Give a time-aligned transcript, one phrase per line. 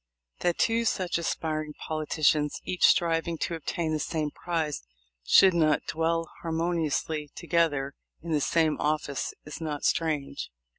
[0.39, 4.81] That two such aspiring politicians, each striving to obtain the same prize,
[5.23, 7.93] should not dwell harmoniously together
[8.23, 10.49] in the same office is not strange.